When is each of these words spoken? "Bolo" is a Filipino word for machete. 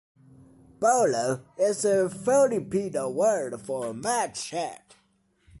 "Bolo" 0.79 1.45
is 1.59 1.85
a 1.85 2.09
Filipino 2.09 3.07
word 3.07 3.61
for 3.61 3.93
machete. 3.93 4.95